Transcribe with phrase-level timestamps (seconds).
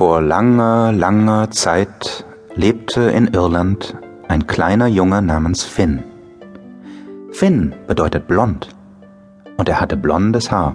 [0.00, 2.24] Vor langer, langer Zeit
[2.54, 3.98] lebte in Irland
[4.28, 6.02] ein kleiner Junge namens Finn.
[7.32, 8.74] Finn bedeutet blond
[9.58, 10.74] und er hatte blondes Haar.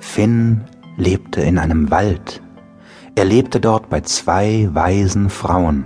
[0.00, 0.62] Finn
[0.96, 2.42] lebte in einem Wald.
[3.14, 5.84] Er lebte dort bei zwei weisen Frauen.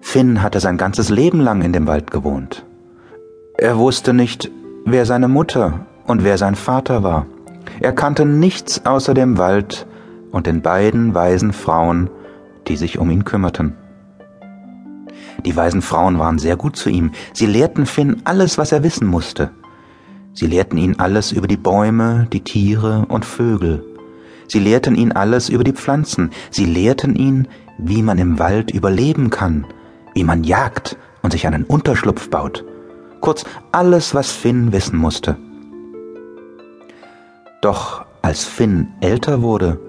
[0.00, 2.66] Finn hatte sein ganzes Leben lang in dem Wald gewohnt.
[3.56, 4.50] Er wusste nicht,
[4.84, 7.26] wer seine Mutter und wer sein Vater war.
[7.78, 9.86] Er kannte nichts außer dem Wald
[10.30, 12.10] und den beiden weisen Frauen,
[12.66, 13.74] die sich um ihn kümmerten.
[15.44, 17.12] Die weisen Frauen waren sehr gut zu ihm.
[17.32, 19.50] Sie lehrten Finn alles, was er wissen musste.
[20.34, 23.84] Sie lehrten ihn alles über die Bäume, die Tiere und Vögel.
[24.46, 26.30] Sie lehrten ihn alles über die Pflanzen.
[26.50, 27.48] Sie lehrten ihn,
[27.78, 29.66] wie man im Wald überleben kann,
[30.14, 32.64] wie man jagt und sich einen Unterschlupf baut.
[33.20, 35.36] Kurz alles, was Finn wissen musste.
[37.60, 39.80] Doch als Finn älter wurde,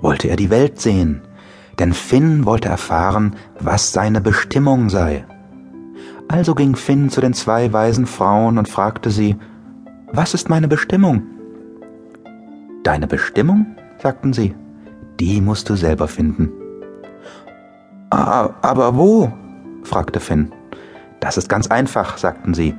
[0.00, 1.22] wollte er die Welt sehen,
[1.78, 5.24] denn Finn wollte erfahren, was seine Bestimmung sei.
[6.28, 9.36] Also ging Finn zu den zwei weisen Frauen und fragte sie,
[10.12, 11.22] was ist meine Bestimmung?
[12.82, 13.66] Deine Bestimmung?
[13.98, 14.54] sagten sie,
[15.20, 16.50] die musst du selber finden.
[18.10, 19.32] Aber wo?
[19.82, 20.52] fragte Finn.
[21.20, 22.74] Das ist ganz einfach, sagten sie.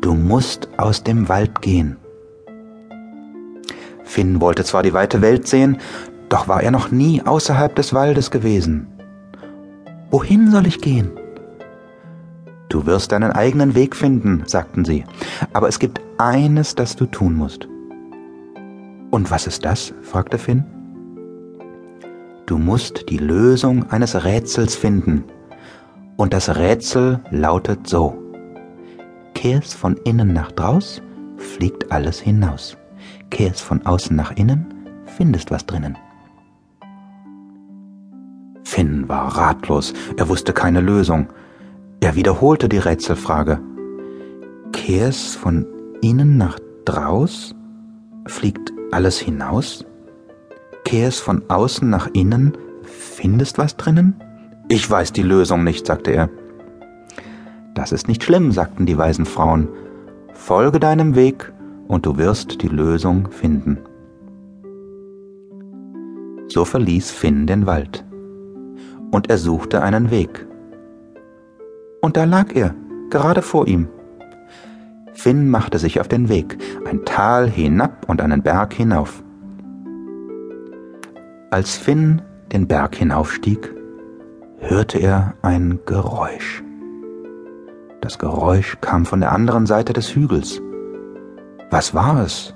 [0.00, 1.96] Du musst aus dem Wald gehen.
[4.04, 5.78] Finn wollte zwar die weite Welt sehen,
[6.30, 8.86] doch war er noch nie außerhalb des Waldes gewesen.
[10.10, 11.10] Wohin soll ich gehen?
[12.70, 15.04] Du wirst deinen eigenen Weg finden, sagten sie,
[15.52, 17.68] aber es gibt eines, das du tun musst.
[19.10, 19.92] Und was ist das?
[20.02, 20.64] fragte Finn.
[22.46, 25.24] Du musst die Lösung eines Rätsels finden.
[26.16, 28.16] Und das Rätsel lautet so.
[29.34, 31.02] Kehrst von innen nach draus,
[31.38, 32.76] fliegt alles hinaus.
[33.30, 34.66] Kehrst von außen nach innen,
[35.06, 35.96] findest was drinnen.
[39.10, 41.26] War ratlos, er wusste keine Lösung.
[42.00, 43.60] Er wiederholte die Rätselfrage.
[44.72, 45.66] Kehrst von
[46.00, 47.54] innen nach draus,
[48.26, 49.84] fliegt alles hinaus?
[50.84, 54.14] Kehrst von außen nach innen, findest was drinnen?
[54.68, 56.30] Ich weiß die Lösung nicht, sagte er.
[57.74, 59.68] Das ist nicht schlimm, sagten die weisen Frauen.
[60.32, 61.52] Folge deinem Weg
[61.88, 63.78] und du wirst die Lösung finden.
[66.46, 68.04] So verließ Finn den Wald.
[69.10, 70.46] Und er suchte einen Weg.
[72.00, 72.74] Und da lag er,
[73.10, 73.88] gerade vor ihm.
[75.12, 79.22] Finn machte sich auf den Weg, ein Tal hinab und einen Berg hinauf.
[81.50, 82.22] Als Finn
[82.52, 83.74] den Berg hinaufstieg,
[84.58, 86.62] hörte er ein Geräusch.
[88.00, 90.62] Das Geräusch kam von der anderen Seite des Hügels.
[91.70, 92.54] Was war es?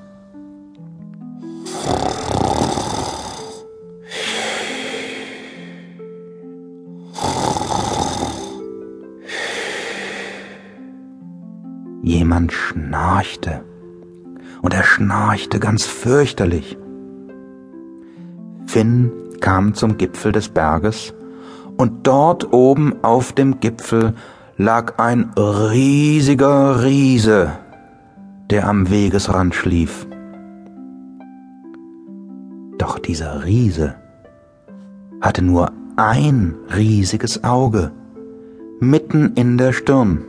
[12.05, 13.65] Jemand schnarchte.
[14.61, 16.77] Und er schnarchte ganz fürchterlich.
[18.67, 19.11] Finn
[19.41, 21.15] kam zum Gipfel des Berges,
[21.79, 24.13] und dort oben auf dem Gipfel
[24.59, 27.53] lag ein riesiger Riese,
[28.51, 30.07] der am Wegesrand schlief.
[32.77, 33.95] Doch dieser Riese
[35.23, 37.93] hatte nur ein riesiges Auge,
[38.79, 40.25] mitten in der Stirn.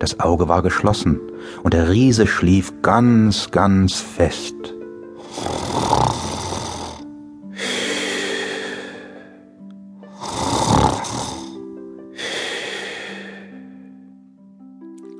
[0.00, 1.20] Das Auge war geschlossen
[1.62, 4.56] und der Riese schlief ganz, ganz fest.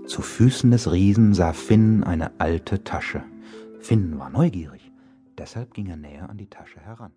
[0.06, 3.22] Zu Füßen des Riesen sah Finn eine alte Tasche.
[3.80, 4.90] Finn war neugierig,
[5.36, 7.12] deshalb ging er näher an die Tasche heran.